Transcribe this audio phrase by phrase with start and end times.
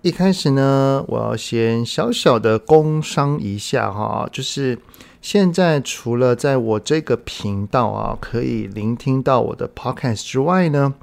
[0.00, 4.78] 一开始呢，我要先小小的工商一下哈，就是
[5.20, 10.94] 现在除了在我这个频道啊，可以聆听到我的 podcast 之外呢，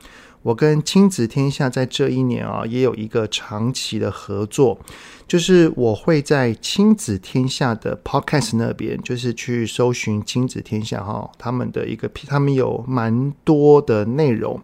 [0.43, 4.79] 我跟亲子天下在这一年啊，也有一个长期的合作。
[5.27, 14.62] 就是我会在亲子天下的 podcast 那边，就是去搜寻亲子天下哈，他们的一个，他们有蛮多的内容。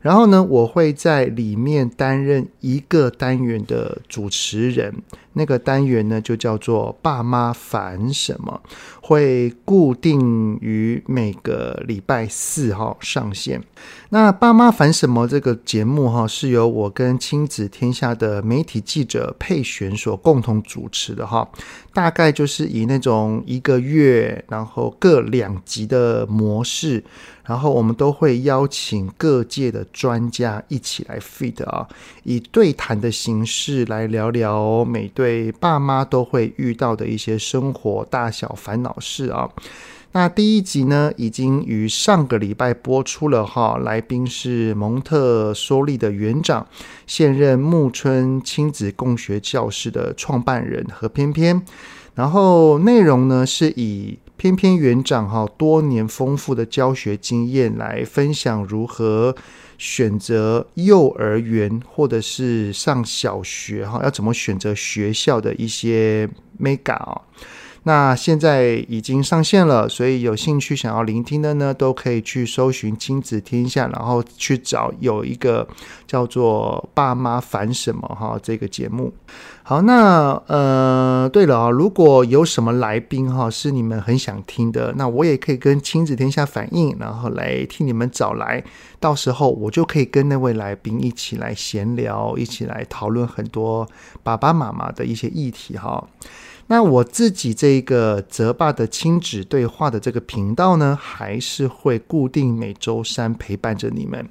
[0.00, 4.94] 然后呢，我会在里面担任一个单元的主持人，
[5.34, 8.62] 那个单元呢就叫做“爸妈烦什么”，
[9.02, 13.62] 会固定于每个礼拜四号上线。
[14.08, 21.46] 那“爸妈烦什么”这个节目哈，是由我跟亲子天下的媒体记者佩璇所共同主持的哈，
[21.92, 27.04] 大概就是以那种一个月然后各两集的模式。
[27.50, 31.84] 然后我们都会邀请各界的专家一起来 feed 啊，
[32.22, 39.50] 以对谈的形式来聊聊每对爸妈都会遇到的一些生活大小烦恼事啊。
[40.12, 46.64] 那第一集呢，已经于上个礼拜播出了哈，来宾是蒙特梭利的园长，
[47.08, 51.60] 现任木村亲子共学教室的创办人何翩翩。
[52.14, 59.36] 然后内容呢是以偏偏园长哈多年丰富的教学经验来分享如何
[59.76, 66.26] 选择幼儿园或者是上小学哈要怎么选择学校的一些
[66.58, 67.20] mega 啊。
[67.82, 75.66] 那现在已经上线了，所以有兴趣想要聆听的呢，都可以去搜寻亲子天下，然后去找有一个
[76.06, 79.12] 叫做“爸妈烦什么”哈这个节目。
[79.70, 88.64] 好，那呃，对了啊，如果有什么来宾哈是你们很想听的，那我也可以跟亲子天下反映，然后来替你们找来，
[88.98, 93.88] 到时候我就可以跟那位来宾一起来闲聊，一起来讨论很多
[94.24, 96.04] 爸爸妈妈的一些议题哈。
[96.66, 104.28] 那我自己这个泽爸的亲子对话的这个频道呢，还是会固定每周三陪伴着你们。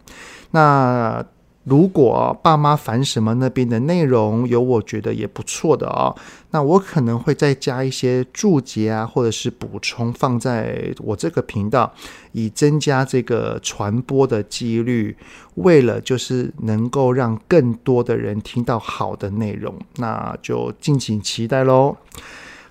[0.52, 1.24] 那
[1.70, 6.16] 如果爸妈烦什么那边的内容有我觉得也不错的哦，
[6.52, 11.94] 那我可能会再加一些注解啊，或者是补充放在我这个频道，
[12.32, 15.16] 以增加这个传播的几率。
[15.56, 21.98] 为了就是能够让更多的人听到好的内容，那就敬请期待喽。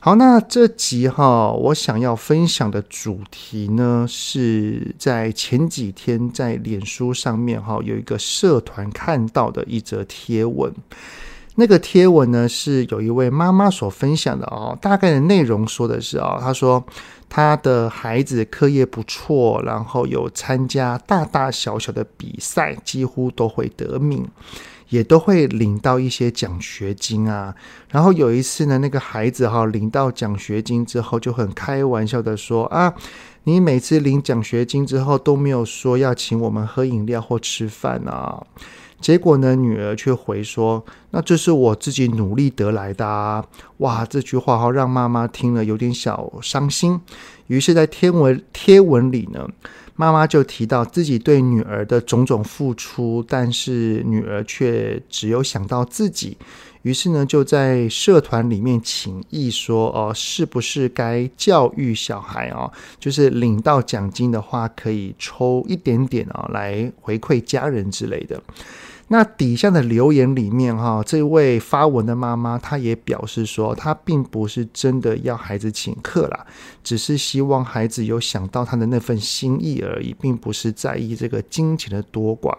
[0.00, 10.72] 好，那这集哈，我想要分享的主题呢，是在前几天在脸书上面哈，有一个社团看到的一则贴文。
[11.56, 16.82] 那个贴文呢，是有一位妈妈所分享的哦，大概的内容说的是啊，她说
[17.28, 24.24] 她的孩子课业不错，然后有参加大大小小的比赛，几乎都会得名。
[24.88, 27.54] 也都会领到一些奖学金啊，
[27.90, 32.94] 然后有一次呢，那个孩子哈领到奖学金之后，就很开玩笑的说啊，
[33.44, 38.42] 你每次领奖学金之后都没有说要请我们喝饮料或吃饭啊。
[39.00, 43.44] 结果呢，女儿却回说，那这是我自己努力得来的啊。
[43.76, 47.00] 哇，这句话哈让妈妈听了有点小伤心，
[47.46, 49.48] 于是，在天文贴文里呢。
[50.00, 56.36] 妈妈就提到自己对女儿的种种付出，但是女儿却只有想到自己，
[56.82, 62.70] 于是呢，就在社团里面请意说：“哦，是不是该教育小孩哦？
[63.00, 68.40] 就是领到奖金的话，可以抽一点点哦，来回馈家人之类的。”
[69.10, 76.46] 那底下的留言里面，哈，这位发文的妈妈，她也表示说，她并不是真的要孩子请客啦，
[76.84, 82.54] 只是希望孩子有想到她的那份心意而已，并不是在意这个金钱的多寡。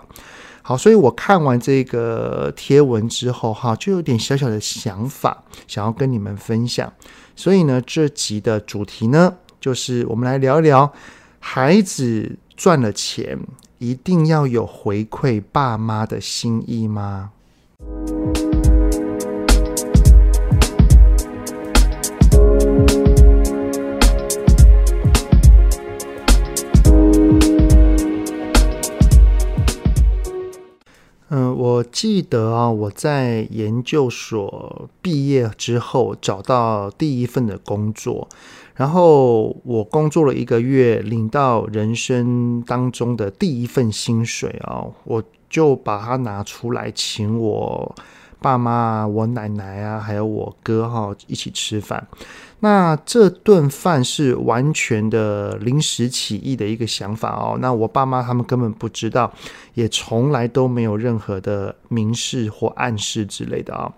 [0.63, 6.91] 好，所以我看完这个贴文之后，哈，就有点小小的想法，想要跟你们分享。
[7.35, 10.91] 所以呢，这集的主题呢，就是我们来聊一聊
[11.39, 13.39] 孩子赚了钱。
[13.79, 17.31] 一定要有回馈爸妈的心意吗？
[31.79, 38.27] 我记得啊，我在研究所毕业之后找到第一份的工作，
[38.75, 47.95] 然后我工作了一个月，领到人生当中的第一份薪水啊，我就把它拿出来请我
[48.41, 52.05] 爸妈、我奶奶啊，还有我哥哈一起吃饭。
[52.61, 57.57] 那这顿饭是完全的临时起意的一个想法哦。
[57.61, 59.31] 那我爸妈他们根本不知道，
[59.75, 63.89] 也从来都没有任何的明示或暗示之类的啊。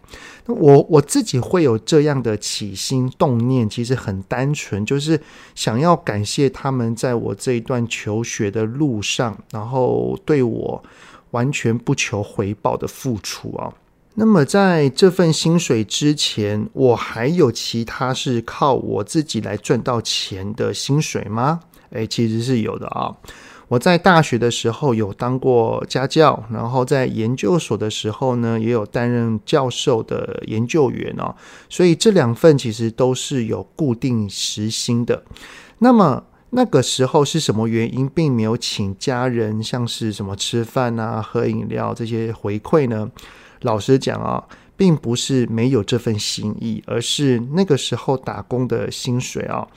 [0.46, 5.20] 那我我自己会有这样的起心动念，其实很单纯，就是
[5.56, 10.84] 想要感谢他们在我这一段求学的路上，然后对我
[11.32, 13.74] 完全不求回报的付出啊。
[14.14, 21.62] 那么在这份薪水之前，我还有其他是靠我自己来赚到钱的薪水吗？
[21.92, 23.16] 诶，其实是有的啊。
[23.70, 31.34] 我在大学的时候有当过家教，然后在研究所的时候呢，也有担任教授的研究员哦。
[31.70, 35.24] 所以这两份其实都是有固定时薪的。
[35.80, 43.10] 那么那个时候是什么原因，并没有请家人像是什么吃饭啊、喝饮料这些回馈呢？
[43.62, 44.44] 老实讲啊，
[44.76, 49.68] 并不是没有这份心意，而是那个时候打工的薪水啊，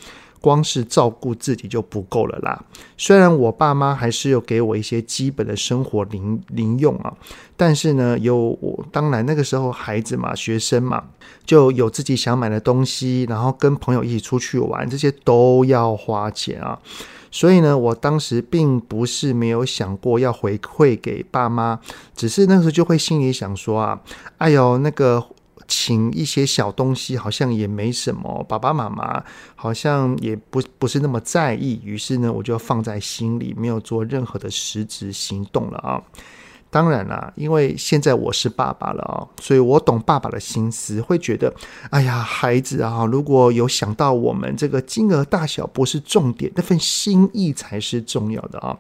[0.41, 2.65] 光是照顾自己就不够了啦。
[2.97, 7.13] 虽然我爸妈还是有给我一些基本的生活零零用啊，
[7.57, 11.05] 但是呢，有我当然那个时候孩子嘛，学生嘛，
[11.45, 16.79] 就有自己想买的东西，然后跟朋友一起出去玩，这些都要花钱啊。
[17.35, 21.81] 所以呢，我当时并不是没有想过要回馈给爸妈，
[22.15, 24.01] 只是那时候就会心里想说啊，
[24.39, 25.21] 哎呦，那个
[25.67, 29.25] 请一些小东西好像也没什么，爸爸妈妈
[29.57, 36.01] 好像也不不是那么在意，于是呢，我就放在心里，没有做任何的实质行动了啊。
[36.75, 41.55] 当然啦，因为现在我是爸爸了啊，所以我懂爸爸的心思，会觉得，
[41.91, 48.77] 哎呀，孩子啊，如果有想到我们这个金额大小不是重点，那份心意才是重要的啊。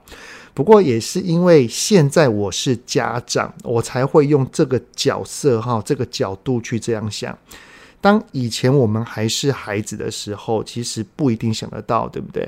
[0.54, 7.38] 不过也是因为现在我是家长，我才会用这个角色哈，这个角度去这样想。
[8.04, 12.46] 当以前我们还是孩子的时候，其实不一定想得到，对不对？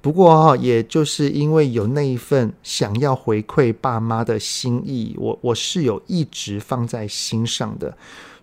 [0.00, 7.92] 不过哈，也就是因为有那一份想要回馈爸妈的心意，我我是有一直放在心上的。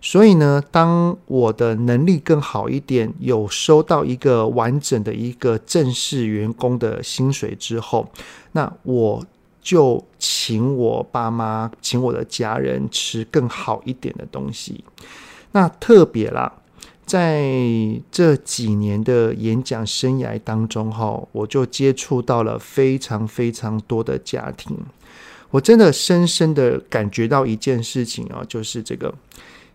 [0.02, 8.06] 所以呢，当我的能力更好一点，有收到一个完整的一个正式员工的薪水之后，
[8.52, 9.24] 那我
[9.62, 14.84] 就请我爸妈，请我的家人吃更好一点的东西。
[15.52, 16.52] 那特别啦，
[17.04, 17.42] 在
[18.10, 24.76] 这几年的演讲生涯当中，哈，我就接触到了非常非常多的家庭，
[25.50, 29.12] 我真的深深的感觉到一件事情啊，就是这个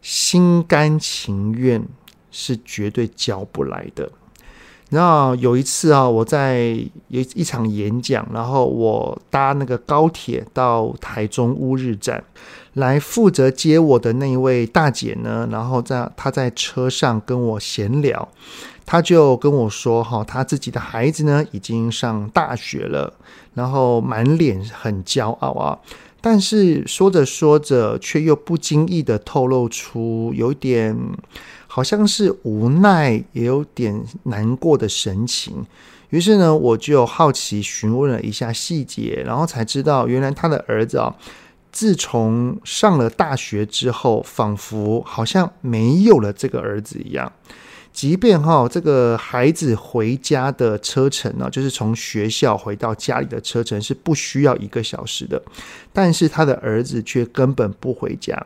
[0.01, 1.85] 心甘情愿
[2.31, 4.09] 是绝对教不来的。
[4.89, 6.59] 然后有一次啊，我在
[7.07, 12.23] 一一场演讲，然后我搭那个高铁到台中乌日站。
[12.75, 18.27] 来负责接我的那一位大姐呢，然后在她在车上跟我闲聊，
[18.85, 23.13] 她就跟我说哈，她自己的孩子呢已经上大学了，
[23.53, 25.79] 然后满脸很骄傲啊，
[26.27, 30.97] 但是说着说着却又不经意的透露出有点
[31.67, 35.63] 好像是无奈，也有点难过的神情。
[36.09, 41.15] 于是呢，我就好奇询问了一下细节，然后才知道原来他的儿子啊。
[41.71, 47.31] 自从上了大学之后，仿佛好像没有了这个儿子一样。
[47.95, 55.41] 即便哈，这个孩子回家的车程呢，就是从学校回到家里的车程是不需要一个小时的，
[55.93, 58.37] 但是他的儿子却根本不回家。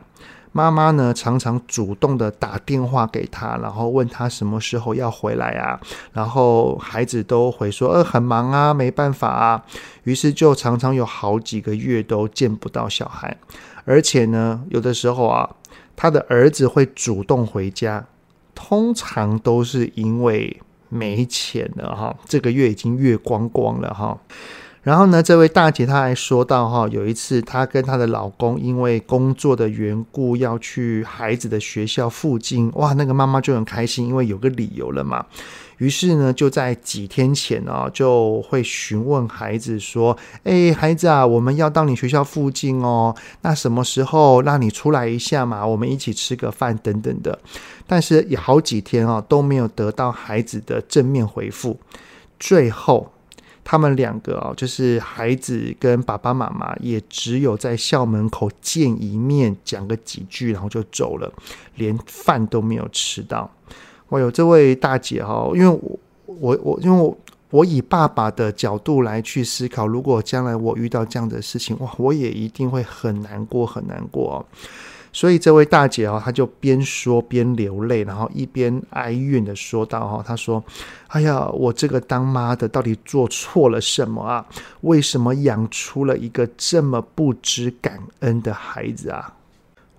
[0.52, 5.80] 妈妈呢，常常主动的打电话给他，然后问他什么时候要回来啊？
[6.12, 9.64] 然后孩子都回说：“呃，很忙啊，没办法啊。”
[10.04, 13.36] 于是就常常有好几个月都见不到小孩，
[13.84, 15.50] 而且呢，有的时候啊，
[15.96, 18.06] 他的儿子会主动回家，
[18.62, 24.18] 通常都是因为没钱了哈，这个月已经月光光了哈。
[24.82, 35.24] 然后呢，这位大姐她还说到哈，有一次她跟她的老公因为工作的缘故要去孩子的学校附近，哇，那个妈妈就很开心，因为有个理由了嘛。
[35.80, 45.66] 于是呢，就在几天前啊，就会询问孩子说：“哎，孩子啊，我们要到你学校附近哦，那什么时候让你出来一下嘛？
[45.66, 47.38] 我们一起吃个饭等等的。”
[47.88, 51.78] 但是也好几天啊，都没有得到孩子的正面回复。
[52.38, 53.10] 最后。
[53.62, 61.32] 他们两个啊，就是孩子跟爸爸妈妈，也只有在校门口见一面，讲个几句，然后就走了，
[61.76, 63.48] 连饭都没有吃到。
[64.10, 67.16] 我有这位大姐哈，因为我我我因为我
[67.48, 74.34] 我以爸爸的角度来去思考，如果将来我遇到这样的事情，哇，我也一定会很难过，很难过。
[74.34, 74.44] 哦
[75.12, 80.62] 所以这位大姐哦，她就边说边流泪，然后一边哀怨的说道：“哈，她说，
[81.08, 84.46] 哎呀，我这个当妈的到底做错了什么啊？
[84.82, 89.34] 为什么养出了一个这么不知感恩的孩子啊？”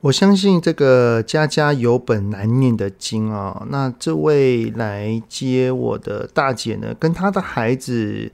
[0.01, 3.65] 我相信这个家家有本难念的经啊。
[3.69, 8.31] 那这位来接我的大姐呢，跟她的孩子。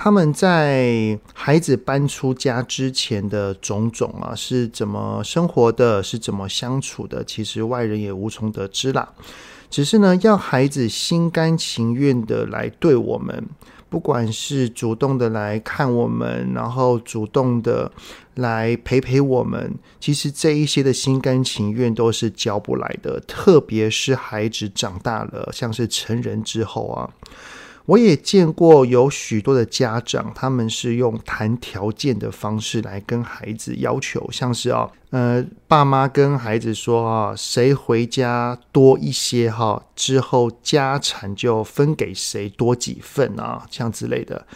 [0.00, 9.08] 他们在孩子搬出家之前的种种啊，是怎么生活的，是怎么相处的，其实外人也无从得知啦。
[9.68, 13.44] 只是呢，要孩子心甘情愿的来对我们，
[13.90, 17.90] 不管是主动的来看我们，然后主动的
[18.34, 23.18] 来陪陪我们，其实这一些的心甘情愿都是教不来的。
[23.20, 27.10] 特别是孩子长大了，像是成人之后啊。
[27.88, 44.46] 我也见过有许多的家长，他们是用谈条件的方式来跟孩子要求，像是啊，呃，爸妈跟孩子说啊，谁回家多一些哈，之后家产就分给谁多几份啊，像之类的。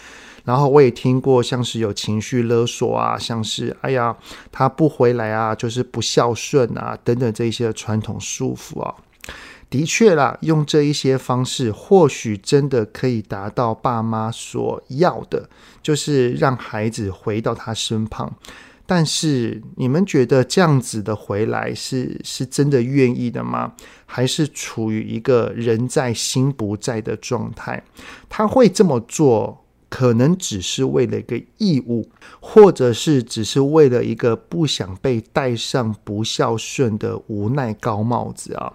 [0.45, 4.15] 然后我也听过像是有情绪勒索啊，像是哎呀，
[4.51, 8.95] 他不回来啊，就是不孝顺啊，等等这些传统束缚啊。
[9.73, 15.49] 的确啦，用这一些方式，或许真的可以达到爸妈所要的，
[15.83, 18.31] 就是让孩子回到他身旁。
[18.85, 23.73] 但是，你们觉得这样子的回来是是真的愿意的吗？
[24.05, 27.83] 还是处于一个人在心不在的状态？
[28.29, 32.11] 他会这么做，可能只是为了一个义务，
[32.41, 38.75] 或者是只是为了一个不想被戴上不孝顺的无奈高帽子啊。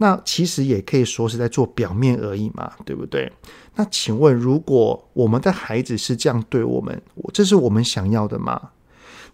[0.00, 3.30] 那其实也可以说是在做表面而已嘛，对不对？
[3.74, 7.02] 那请问，如果我们的孩子是这样对我们，
[7.32, 8.70] 这是我们想要的吗？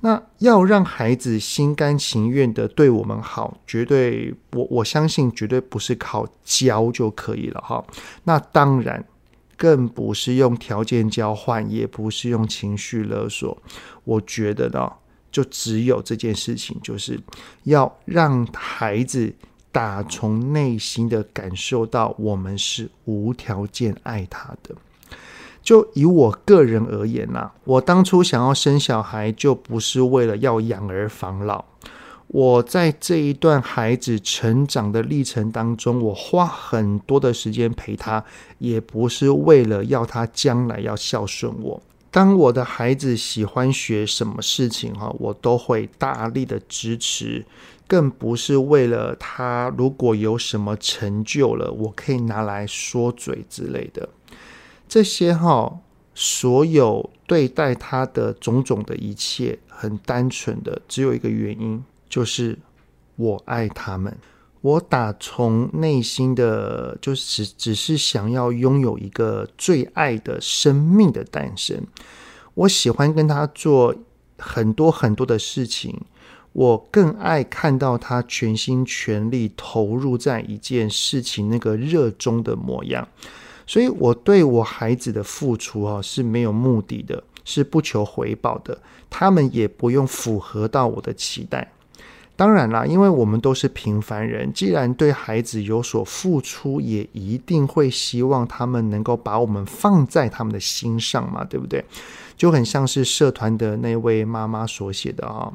[0.00, 7.84] 那要让孩子心甘情愿的对我们好，绝对我我相信绝对不是靠教就可以了哈。
[8.24, 9.02] 那当然，
[9.56, 13.56] 更不是用条件交换，也不是用情绪勒索。
[14.04, 14.90] 我觉得呢，
[15.30, 17.20] 就只有这件事情，就是
[17.64, 19.34] 要让孩子。
[19.74, 24.72] 打从内心的感受到，我们是无条件爱他的。
[25.60, 31.64] 就以我个人而言呐，我当初想要生小孩，就不是为了要养儿防老。
[32.28, 38.24] 我在这一段孩子成长的历程当中，我花很多的时间陪他，
[38.58, 41.82] 也不是为了要他将来要孝顺我。
[42.12, 47.44] 当我的孩子喜欢学什么事情哈，我都会大力的支持。
[47.86, 54.08] 更不是为了他，如果有什么成就了，我可以拿来说嘴之类的。
[54.88, 55.80] 这些哈，
[56.14, 62.58] 所有对待他的种种的一切，很单纯的，只有一个原因，就是
[63.16, 64.16] 我爱他们。
[64.60, 71.86] 我打从内心的，就只只是想要拥有一个最爱的生命的诞生。
[72.54, 73.94] 我喜欢跟他做
[74.38, 76.00] 很多很多的事情。
[76.54, 83.06] 我更爱看到他全心全力投入在一件事情那个热衷的模样，
[83.66, 88.78] 所以我对我孩子的付出啊是没有目的的，是不求回报的，
[89.10, 91.72] 他们也不用符合到我的期待。
[92.36, 101.84] 当然啦，因为我们都是平凡人，既然对孩子有所付出，也一定会希望他们能够把我们放在他们的心上嘛，对不对？
[102.36, 105.52] 就很像是社团的那位妈妈所写的啊。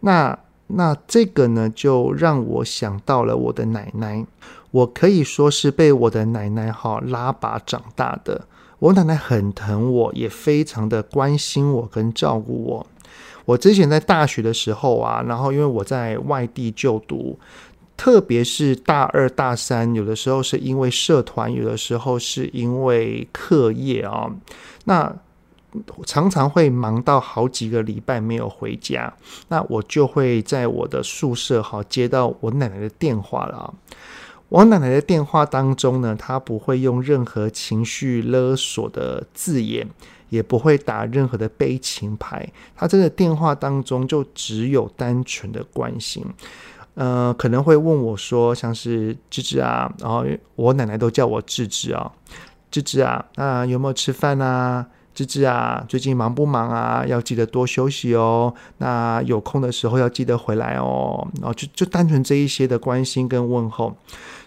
[0.00, 4.24] 那那这个呢，就让我想到了我的奶奶。
[4.70, 8.46] 我可以说是被我的奶奶哈拉拔长大的。
[8.78, 12.86] 我奶奶很疼我，也非常的关心我跟照顾我。
[13.44, 17.38] 我之前在大学的时候啊，然后因为我在外地就读，
[17.96, 24.30] 特别是大二大三，有的时候是因为社团，有的时候是因为课业啊，
[24.84, 25.14] 那。
[26.04, 29.12] 常常会忙到好几个礼拜没有回家，
[29.48, 33.72] 那我就会在我的宿舍哈接到我奶奶的电话了。
[34.48, 39.86] 我奶奶的电话当中呢，她不会用任何情绪勒索的字眼，
[40.28, 46.24] 也不会打任何的悲情牌，她真的电话当中就只有单纯的关心。
[46.94, 50.24] 呃，可能会问我说，像是芝芝啊，然后
[50.56, 52.10] 我奶奶都叫我芝芝啊，
[52.72, 54.84] 芝芝啊，那有没有吃饭啊？
[55.14, 57.04] 芝芝啊，最近忙不忙啊？
[57.06, 58.54] 要记得多休息哦。
[58.78, 61.26] 那有空的时候要记得回来哦。
[61.40, 63.94] 然后就就单纯这一些的关心跟问候。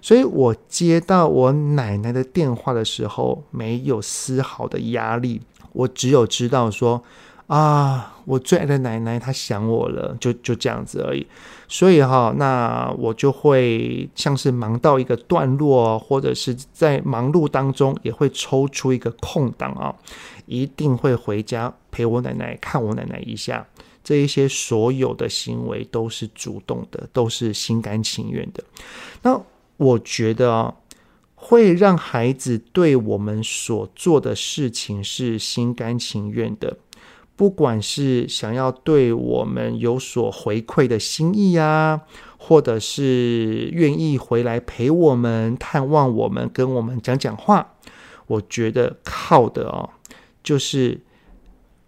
[0.01, 5.41] 所以我接到我奶奶的电话的时候，没有丝毫的压力，
[5.73, 7.03] 我只有知道说。
[7.47, 11.25] 啊，我最爱的奶奶，她想我了，就就这样子而已。
[11.67, 19.93] 所以哈，那我就会像是忙到一个段落，或者是在忙碌当中，也会抽出一个空档啊，
[20.45, 23.65] 一定会回家陪我奶奶，看我奶奶一下。
[24.03, 28.63] 这一些所有的行为都是主动的，都是心甘情愿的。
[29.21, 29.41] 那
[29.77, 30.75] 我觉得啊，
[31.35, 36.77] 会让孩子对我们所做的事情是心甘情愿的。
[37.35, 42.01] 不管是想要对我们有所回馈的心意啊，
[42.37, 47.73] 或者是愿意回来陪我们、探望我们、跟我们讲讲话，
[48.27, 49.89] 我觉得靠的哦，
[50.43, 51.01] 就是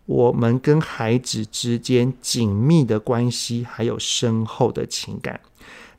[0.05, 5.39] 我们跟孩子之间紧密的关系，还有深厚的情感。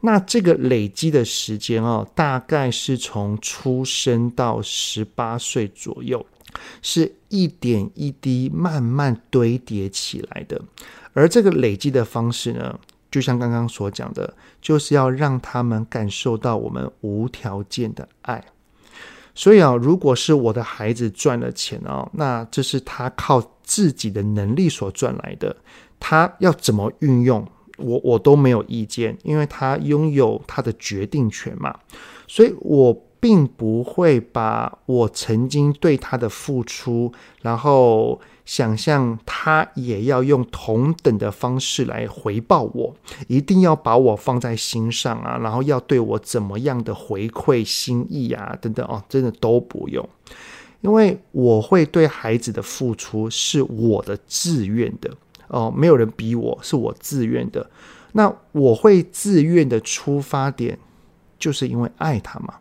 [0.01, 6.25] 那这个累积的时间哦，大概是从出生到十八岁左右。
[6.83, 10.61] 是一点一滴慢慢堆叠起来的，
[11.13, 12.79] 而这个累积的方式呢，
[13.11, 18.45] 就像刚刚所讲的，就是要让他们感受到我们无条件的爱。
[19.35, 25.57] 所以啊，如果是我的孩子赚了钱哦，那这是他靠自己的能力所赚来的，
[25.99, 27.47] 他要怎么运用，
[27.79, 31.79] 我我都没有意见，因为他拥有他的决定权嘛。
[32.27, 33.06] 所以我。
[33.27, 42.95] 并不会把我曾经对他的付出，然后想象他也要用同等的方式来回报我，
[43.27, 50.09] 一定要把我放在心上啊，然后要对我怎么样的回馈心意啊，等等哦，真的都不用，
[50.83, 55.11] 因为我会对孩子的付出是我的自愿的
[55.49, 57.69] 哦，没有人逼我，是我自愿的。
[58.13, 60.79] 那我会自愿的出发点，
[61.41, 62.55] 就是因为爱他嘛。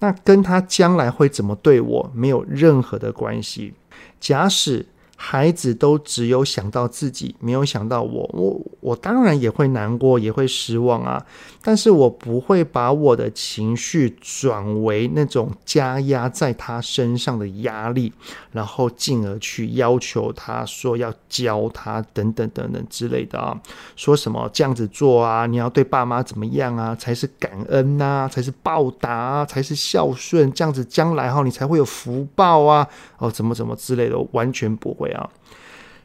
[0.00, 3.74] 那跟他将来会怎么对我没有任何的关系。
[4.18, 4.84] 假使
[5.22, 11.22] 孩子都只有想到自己，没有想到我，我我当然也会难过，也会失望啊。
[11.62, 18.10] 但是我不会把我的情绪转为那种加压在他身上的压力，
[18.50, 23.54] 然后进而去要求他说要教他等等等等之类的啊。
[23.96, 32.88] 说什么这样子做啊，你要对爸妈怎么样啊，才是感恩呐、才是报答啊，才是孝顺，这样子将来哈你才会有福报啊。
[33.18, 35.09] 哦，怎么怎么之类的，完全不会。
[35.12, 35.30] 啊，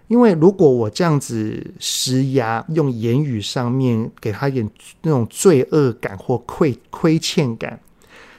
[0.07, 4.69] 因为如果我这样子施压，用言语上面给他一点
[5.01, 7.79] 那种罪恶感或亏亏欠感，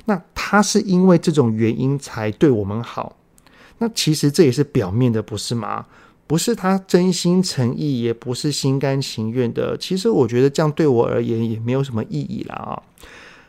[0.05, 3.16] 那他是因为这种原因才对我们好，
[3.79, 5.87] 那其实这也是表面的，不是吗？
[6.29, 9.76] 不是他真心诚意，也不是心甘情愿的。
[9.76, 12.83] 其实我觉得这样对我而言也没有什么意义了啊。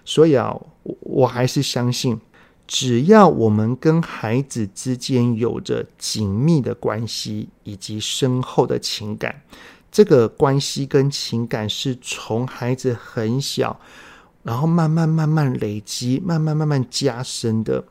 [0.06, 2.20] 所以啊，我我还是相信。
[2.68, 9.42] 只要我们跟孩子之间有着紧密的关系以及深厚的情感，
[9.90, 13.80] 这个关系跟情感是从孩子很小，
[14.44, 17.86] 然后慢慢慢慢累积，慢慢慢慢加深的。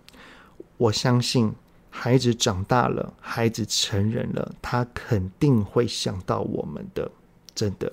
[0.77, 1.55] 我相信
[1.89, 7.11] 孩子长大了，孩子成人了，他肯定会想到我们的，
[7.55, 7.91] 真的。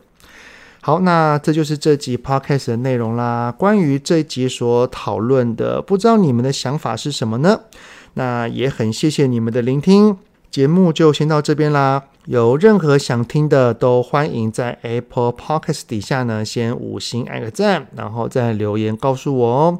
[0.86, 3.50] 好，那这就是这集 podcast 的内容啦。
[3.58, 7.58] 关于这集所讨论的，不知道你们的想法是什么呢？
[8.16, 10.18] 那也很谢谢你们的聆听，
[10.52, 12.04] 节目就先到这边啦。
[12.26, 19.80] 有任何想听的，都欢迎在 Apple Podcast 底下呢，先五星按个赞，然后再留言告诉我哦。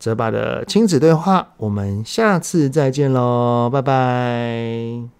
[0.00, 5.19] 泽爸的亲子对话，我们下次再见喽，拜拜。